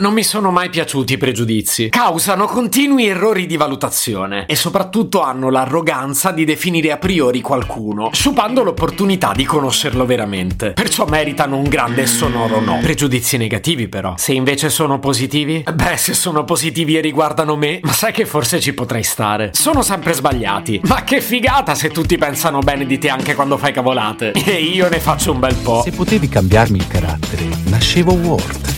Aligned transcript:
Non 0.00 0.12
mi 0.12 0.22
sono 0.22 0.52
mai 0.52 0.70
piaciuti 0.70 1.14
i 1.14 1.16
pregiudizi. 1.16 1.88
Causano 1.88 2.46
continui 2.46 3.08
errori 3.08 3.46
di 3.46 3.56
valutazione 3.56 4.46
e 4.46 4.54
soprattutto 4.54 5.22
hanno 5.22 5.50
l'arroganza 5.50 6.30
di 6.30 6.44
definire 6.44 6.92
a 6.92 6.98
priori 6.98 7.40
qualcuno, 7.40 8.10
sciupando 8.12 8.62
l'opportunità 8.62 9.32
di 9.34 9.44
conoscerlo 9.44 10.06
veramente. 10.06 10.70
Perciò 10.70 11.04
meritano 11.06 11.56
un 11.56 11.64
grande 11.64 12.02
e 12.02 12.06
sonoro 12.06 12.60
no. 12.60 12.78
Pregiudizi 12.80 13.38
negativi 13.38 13.88
però. 13.88 14.14
Se 14.16 14.32
invece 14.32 14.70
sono 14.70 15.00
positivi? 15.00 15.64
Beh, 15.68 15.96
se 15.96 16.14
sono 16.14 16.44
positivi 16.44 16.96
e 16.96 17.00
riguardano 17.00 17.56
me, 17.56 17.80
ma 17.82 17.90
sai 17.90 18.12
che 18.12 18.24
forse 18.24 18.60
ci 18.60 18.74
potrei 18.74 19.02
stare. 19.02 19.50
Sono 19.52 19.82
sempre 19.82 20.12
sbagliati. 20.12 20.80
Ma 20.84 21.02
che 21.02 21.20
figata 21.20 21.74
se 21.74 21.90
tutti 21.90 22.16
pensano 22.16 22.60
bene 22.60 22.86
di 22.86 22.98
te 22.98 23.08
anche 23.08 23.34
quando 23.34 23.58
fai 23.58 23.72
cavolate. 23.72 24.30
E 24.30 24.62
io 24.62 24.88
ne 24.88 25.00
faccio 25.00 25.32
un 25.32 25.40
bel 25.40 25.56
po'. 25.56 25.82
Se 25.82 25.90
potevi 25.90 26.28
cambiarmi 26.28 26.78
il 26.78 26.86
carattere, 26.86 27.48
nascevo 27.64 28.12
Ward. 28.12 28.77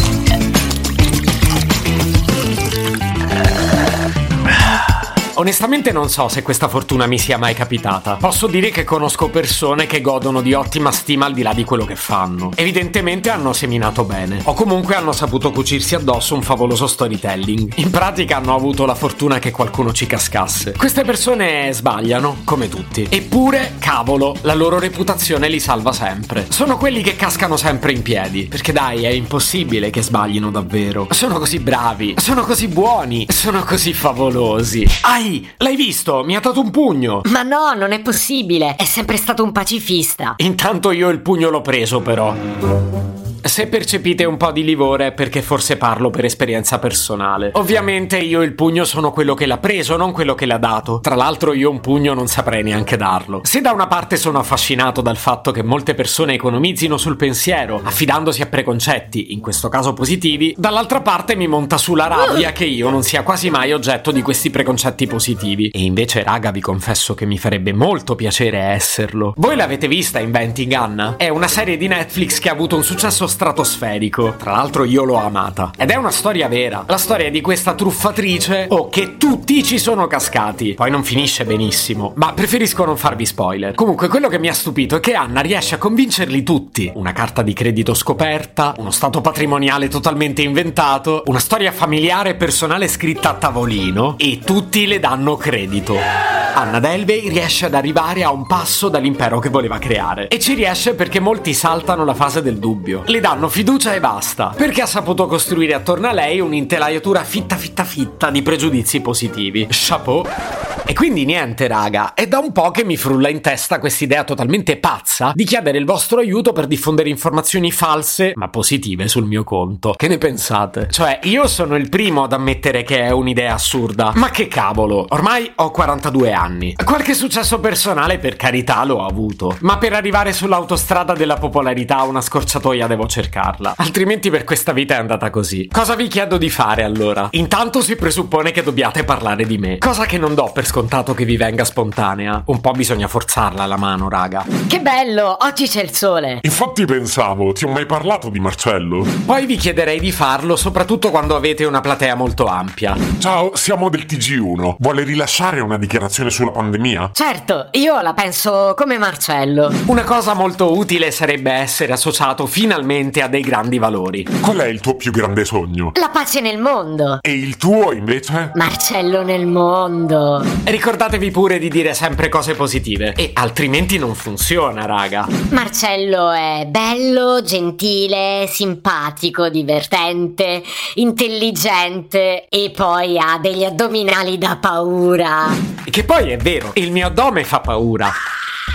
Onestamente 5.41 5.91
non 5.91 6.07
so 6.07 6.27
se 6.27 6.43
questa 6.43 6.67
fortuna 6.67 7.07
mi 7.07 7.17
sia 7.17 7.39
mai 7.39 7.55
capitata. 7.55 8.15
Posso 8.17 8.45
dire 8.45 8.69
che 8.69 8.83
conosco 8.83 9.29
persone 9.29 9.87
che 9.87 9.99
godono 9.99 10.39
di 10.39 10.53
ottima 10.53 10.91
stima 10.91 11.25
al 11.25 11.33
di 11.33 11.41
là 11.41 11.51
di 11.51 11.63
quello 11.63 11.83
che 11.83 11.95
fanno. 11.95 12.51
Evidentemente 12.53 13.31
hanno 13.31 13.51
seminato 13.51 14.03
bene. 14.03 14.41
O 14.43 14.53
comunque 14.53 14.93
hanno 14.93 15.11
saputo 15.13 15.49
cucirsi 15.49 15.95
addosso 15.95 16.35
un 16.35 16.43
favoloso 16.43 16.85
storytelling. 16.85 17.71
In 17.77 17.89
pratica 17.89 18.37
hanno 18.37 18.53
avuto 18.53 18.85
la 18.85 18.93
fortuna 18.93 19.39
che 19.39 19.49
qualcuno 19.49 19.91
ci 19.93 20.05
cascasse. 20.05 20.75
Queste 20.77 21.03
persone 21.03 21.73
sbagliano, 21.73 22.41
come 22.43 22.69
tutti. 22.69 23.07
Eppure, 23.09 23.77
cavolo, 23.79 24.35
la 24.41 24.53
loro 24.53 24.77
reputazione 24.77 25.49
li 25.49 25.59
salva 25.59 25.91
sempre. 25.91 26.45
Sono 26.49 26.77
quelli 26.77 27.01
che 27.01 27.15
cascano 27.15 27.57
sempre 27.57 27.93
in 27.93 28.03
piedi. 28.03 28.45
Perché 28.45 28.71
dai, 28.71 29.05
è 29.05 29.09
impossibile 29.09 29.89
che 29.89 30.03
sbaglino 30.03 30.51
davvero. 30.51 31.07
Sono 31.09 31.39
così 31.39 31.57
bravi, 31.57 32.13
sono 32.19 32.43
così 32.43 32.67
buoni, 32.67 33.25
sono 33.27 33.63
così 33.63 33.91
favolosi. 33.91 34.87
Ai, 35.01 35.29
l'hai 35.57 35.75
visto? 35.75 36.23
Mi 36.23 36.35
ha 36.35 36.39
dato 36.39 36.59
un 36.59 36.71
pugno. 36.71 37.21
Ma 37.25 37.43
no, 37.43 37.73
non 37.73 37.91
è 37.91 38.01
possibile. 38.01 38.75
È 38.75 38.85
sempre 38.85 39.17
stato 39.17 39.43
un 39.43 39.51
pacifista. 39.51 40.35
Intanto 40.37 40.91
io 40.91 41.09
il 41.09 41.19
pugno 41.21 41.49
l'ho 41.49 41.61
preso 41.61 42.01
però. 42.01 43.20
Se 43.43 43.65
percepite 43.65 44.23
un 44.23 44.37
po' 44.37 44.51
di 44.51 44.63
livore 44.63 45.07
è 45.07 45.11
perché 45.13 45.41
forse 45.41 45.75
parlo 45.75 46.11
per 46.11 46.25
esperienza 46.25 46.77
personale. 46.77 47.49
Ovviamente 47.55 48.17
io 48.19 48.43
il 48.43 48.53
pugno 48.53 48.85
sono 48.85 49.11
quello 49.11 49.33
che 49.33 49.47
l'ha 49.47 49.57
preso, 49.57 49.97
non 49.97 50.11
quello 50.11 50.35
che 50.35 50.45
l'ha 50.45 50.59
dato. 50.59 50.99
Tra 50.99 51.15
l'altro 51.15 51.53
io 51.53 51.71
un 51.71 51.81
pugno 51.81 52.13
non 52.13 52.27
saprei 52.27 52.61
neanche 52.61 52.97
darlo. 52.97 53.41
Se 53.43 53.59
da 53.59 53.71
una 53.71 53.87
parte 53.87 54.15
sono 54.15 54.37
affascinato 54.37 55.01
dal 55.01 55.17
fatto 55.17 55.49
che 55.49 55.63
molte 55.63 55.95
persone 55.95 56.33
economizzino 56.33 56.97
sul 56.97 57.15
pensiero, 57.15 57.81
affidandosi 57.83 58.43
a 58.43 58.45
preconcetti, 58.45 59.33
in 59.33 59.39
questo 59.39 59.69
caso 59.69 59.93
positivi, 59.93 60.53
dall'altra 60.55 61.01
parte 61.01 61.35
mi 61.35 61.47
monta 61.47 61.79
sulla 61.79 62.05
rabbia 62.05 62.51
che 62.51 62.65
io 62.65 62.91
non 62.91 63.01
sia 63.01 63.23
quasi 63.23 63.49
mai 63.49 63.73
oggetto 63.73 64.11
di 64.11 64.21
questi 64.21 64.51
preconcetti 64.51 65.07
positivi. 65.07 65.69
E 65.69 65.81
invece, 65.81 66.21
raga, 66.21 66.51
vi 66.51 66.61
confesso 66.61 67.15
che 67.15 67.25
mi 67.25 67.39
farebbe 67.39 67.73
molto 67.73 68.13
piacere 68.15 68.59
esserlo. 68.59 69.33
Voi 69.37 69.55
l'avete 69.55 69.87
vista 69.87 70.19
Inventing 70.19 70.71
Anna? 70.73 71.15
È 71.17 71.29
una 71.29 71.47
serie 71.47 71.75
di 71.75 71.87
Netflix 71.87 72.39
che 72.39 72.47
ha 72.47 72.53
avuto 72.53 72.75
un 72.75 72.83
successo 72.83 73.29
stratosferico. 73.41 74.35
Tra 74.37 74.51
l'altro 74.51 74.83
io 74.83 75.03
l'ho 75.03 75.15
amata. 75.15 75.71
Ed 75.75 75.89
è 75.89 75.95
una 75.95 76.11
storia 76.11 76.47
vera. 76.47 76.83
La 76.87 76.97
storia 76.97 77.31
di 77.31 77.41
questa 77.41 77.73
truffatrice 77.73 78.67
o 78.69 78.75
oh, 78.75 78.89
che 78.89 79.17
tutti 79.17 79.63
ci 79.63 79.79
sono 79.79 80.05
cascati. 80.05 80.75
Poi 80.75 80.91
non 80.91 81.03
finisce 81.03 81.43
benissimo, 81.43 82.13
ma 82.17 82.33
preferisco 82.33 82.85
non 82.85 82.97
farvi 82.97 83.25
spoiler. 83.25 83.73
Comunque 83.73 84.09
quello 84.09 84.27
che 84.27 84.37
mi 84.37 84.47
ha 84.47 84.53
stupito 84.53 84.97
è 84.97 84.99
che 84.99 85.13
Anna 85.13 85.41
riesce 85.41 85.73
a 85.73 85.79
convincerli 85.79 86.43
tutti. 86.43 86.91
Una 86.93 87.13
carta 87.13 87.41
di 87.41 87.53
credito 87.53 87.95
scoperta, 87.95 88.75
uno 88.77 88.91
stato 88.91 89.21
patrimoniale 89.21 89.87
totalmente 89.87 90.43
inventato, 90.43 91.23
una 91.25 91.39
storia 91.39 91.71
familiare 91.71 92.31
e 92.31 92.35
personale 92.35 92.87
scritta 92.87 93.31
a 93.31 93.33
tavolino 93.33 94.15
e 94.19 94.39
tutti 94.45 94.85
le 94.85 94.99
danno 94.99 95.35
credito. 95.35 96.40
Anna 96.53 96.79
Delvey 96.79 97.29
riesce 97.29 97.65
ad 97.65 97.73
arrivare 97.73 98.23
a 98.23 98.31
un 98.31 98.45
passo 98.45 98.89
dall'impero 98.89 99.39
che 99.39 99.49
voleva 99.49 99.79
creare. 99.79 100.27
E 100.27 100.39
ci 100.39 100.53
riesce 100.53 100.93
perché 100.93 101.19
molti 101.19 101.53
saltano 101.53 102.03
la 102.03 102.13
fase 102.13 102.41
del 102.41 102.57
dubbio. 102.57 103.03
Le 103.05 103.19
danno 103.19 103.47
fiducia 103.47 103.93
e 103.93 103.99
basta. 103.99 104.53
Perché 104.55 104.81
ha 104.81 104.85
saputo 104.85 105.27
costruire 105.27 105.73
attorno 105.73 106.07
a 106.07 106.13
lei 106.13 106.39
un'intelaiatura 106.39 107.23
fitta 107.23 107.55
fitta 107.55 107.83
fitta 107.83 108.29
di 108.29 108.41
pregiudizi 108.41 109.01
positivi. 109.01 109.67
Chapeau. 109.69 110.70
E 110.85 110.93
quindi 110.93 111.25
niente, 111.25 111.67
raga, 111.67 112.13
è 112.13 112.27
da 112.27 112.39
un 112.39 112.51
po' 112.51 112.71
che 112.71 112.83
mi 112.83 112.97
frulla 112.97 113.29
in 113.29 113.41
testa 113.41 113.79
quest'idea 113.79 114.23
totalmente 114.23 114.77
pazza 114.77 115.31
di 115.33 115.45
chiedere 115.45 115.77
il 115.77 115.85
vostro 115.85 116.19
aiuto 116.19 116.53
per 116.53 116.67
diffondere 116.67 117.09
informazioni 117.09 117.71
false, 117.71 118.33
ma 118.35 118.49
positive 118.49 119.07
sul 119.07 119.25
mio 119.25 119.43
conto. 119.43 119.93
Che 119.95 120.07
ne 120.07 120.17
pensate? 120.17 120.87
Cioè, 120.89 121.19
io 121.23 121.47
sono 121.47 121.75
il 121.75 121.89
primo 121.89 122.23
ad 122.23 122.33
ammettere 122.33 122.83
che 122.83 123.01
è 123.01 123.11
un'idea 123.11 123.53
assurda. 123.53 124.11
Ma 124.15 124.29
che 124.29 124.47
cavolo, 124.47 125.05
ormai 125.09 125.51
ho 125.55 125.71
42 125.71 126.33
anni. 126.33 126.75
Qualche 126.83 127.13
successo 127.13 127.59
personale, 127.59 128.17
per 128.17 128.35
carità, 128.35 128.83
l'ho 128.83 129.05
avuto. 129.05 129.57
Ma 129.61 129.77
per 129.77 129.93
arrivare 129.93 130.33
sull'autostrada 130.33 131.13
della 131.13 131.35
popolarità 131.35 132.01
una 132.03 132.21
scorciatoia 132.21 132.87
devo 132.87 133.07
cercarla. 133.07 133.75
Altrimenti 133.77 134.29
per 134.29 134.43
questa 134.43 134.73
vita 134.73 134.95
è 134.95 134.99
andata 134.99 135.29
così. 135.29 135.67
Cosa 135.71 135.95
vi 135.95 136.07
chiedo 136.07 136.37
di 136.37 136.49
fare 136.49 136.83
allora? 136.83 137.27
Intanto 137.31 137.81
si 137.81 137.95
presuppone 137.95 138.51
che 138.51 138.63
dobbiate 138.63 139.03
parlare 139.03 139.45
di 139.45 139.57
me. 139.57 139.77
Cosa 139.77 140.05
che 140.05 140.17
non 140.17 140.33
do 140.33 140.51
per 140.53 140.65
scontato 140.71 141.13
che 141.13 141.25
vi 141.25 141.35
venga 141.35 141.65
spontanea. 141.65 142.43
Un 142.45 142.61
po' 142.61 142.71
bisogna 142.71 143.09
forzarla 143.09 143.65
la 143.65 143.75
mano, 143.75 144.07
raga. 144.07 144.45
Che 144.67 144.79
bello, 144.79 145.35
oggi 145.41 145.67
c'è 145.67 145.83
il 145.83 145.91
sole. 145.91 146.39
Infatti 146.43 146.85
pensavo, 146.85 147.51
ti 147.51 147.65
ho 147.65 147.67
mai 147.67 147.85
parlato 147.85 148.29
di 148.29 148.39
Marcello? 148.39 149.05
Poi 149.25 149.45
vi 149.45 149.57
chiederei 149.57 149.99
di 149.99 150.13
farlo, 150.13 150.55
soprattutto 150.55 151.09
quando 151.09 151.35
avete 151.35 151.65
una 151.65 151.81
platea 151.81 152.15
molto 152.15 152.45
ampia. 152.45 152.95
Ciao, 153.19 153.51
siamo 153.53 153.89
del 153.89 154.05
TG1. 154.05 154.75
Vuole 154.79 155.03
rilasciare 155.03 155.59
una 155.59 155.77
dichiarazione 155.77 156.29
sulla 156.29 156.51
pandemia? 156.51 157.09
Certo, 157.11 157.67
io 157.71 157.99
la 157.99 158.13
penso 158.13 158.73
come 158.77 158.97
Marcello. 158.97 159.69
Una 159.87 160.05
cosa 160.05 160.33
molto 160.33 160.77
utile 160.77 161.11
sarebbe 161.11 161.51
essere 161.51 161.91
associato 161.91 162.45
finalmente 162.45 163.21
a 163.21 163.27
dei 163.27 163.41
grandi 163.41 163.77
valori. 163.77 164.25
Qual 164.39 164.59
è 164.59 164.67
il 164.67 164.79
tuo 164.79 164.95
più 164.95 165.11
grande 165.11 165.43
sogno? 165.43 165.91
La 165.95 166.09
pace 166.13 166.39
nel 166.39 166.59
mondo. 166.59 167.19
E 167.21 167.33
il 167.33 167.57
tuo 167.57 167.91
invece? 167.91 168.51
Marcello 168.55 169.21
nel 169.21 169.45
mondo. 169.45 170.59
Ricordatevi 170.63 171.31
pure 171.31 171.57
di 171.57 171.69
dire 171.69 171.95
sempre 171.95 172.29
cose 172.29 172.53
positive. 172.53 173.13
E 173.15 173.31
altrimenti 173.33 173.97
non 173.97 174.13
funziona, 174.13 174.85
raga. 174.85 175.27
Marcello 175.49 176.31
è 176.31 176.65
bello, 176.67 177.41
gentile, 177.41 178.45
simpatico, 178.47 179.49
divertente, 179.49 180.61
intelligente 180.95 182.45
e 182.47 182.71
poi 182.75 183.17
ha 183.17 183.39
degli 183.41 183.63
addominali 183.63 184.37
da 184.37 184.57
paura. 184.61 185.47
Che 185.83 186.03
poi 186.03 186.29
è 186.29 186.37
vero, 186.37 186.71
il 186.75 186.91
mio 186.91 187.07
addome 187.07 187.43
fa 187.43 187.59
paura. 187.59 188.11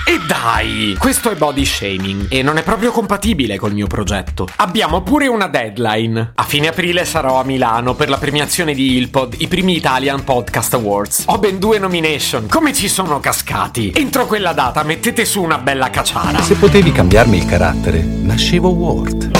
E 0.08 0.20
dai, 0.24 0.94
questo 0.96 1.30
è 1.30 1.34
body 1.34 1.64
shaming 1.64 2.26
e 2.28 2.40
non 2.40 2.58
è 2.58 2.62
proprio 2.62 2.92
compatibile 2.92 3.58
col 3.58 3.72
mio 3.72 3.88
progetto. 3.88 4.46
Abbiamo 4.58 5.02
pure 5.02 5.26
una 5.26 5.48
deadline. 5.48 6.30
A 6.36 6.44
fine 6.44 6.68
aprile 6.68 7.04
sarò 7.04 7.40
a 7.40 7.44
Milano 7.44 7.94
per 7.94 8.08
la 8.08 8.16
premiazione 8.16 8.72
di 8.72 8.98
Ilpod, 8.98 9.34
i 9.38 9.48
primi 9.48 9.74
Italian 9.74 10.22
Podcast 10.22 10.74
Awards. 10.74 11.24
Ho 11.26 11.38
ben 11.38 11.58
due 11.58 11.80
nomination. 11.80 12.46
Come 12.48 12.72
ci 12.72 12.86
sono 12.86 13.18
cascati? 13.18 13.94
Entro 13.96 14.26
quella 14.26 14.52
data 14.52 14.84
mettete 14.84 15.24
su 15.24 15.42
una 15.42 15.58
bella 15.58 15.90
cacciara. 15.90 16.40
Se 16.40 16.54
potevi 16.54 16.92
cambiarmi 16.92 17.38
il 17.38 17.46
carattere, 17.46 18.00
nascevo 18.00 18.68
Ward. 18.68 19.30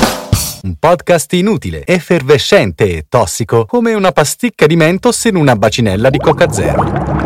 Un 0.63 0.75
podcast 0.81 1.33
inutile, 1.35 1.87
effervescente 1.87 2.97
e 2.97 3.07
tossico, 3.09 3.67
come 3.67 3.95
una 3.95 4.11
pasticca 4.11 4.67
di 4.67 4.75
mentos 4.75 5.27
in 5.27 5.37
una 5.37 5.55
bacinella 5.55 6.11
di 6.11 6.19
Coca 6.19 6.51
Zero. 6.51 7.26